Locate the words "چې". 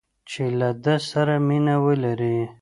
0.29-0.43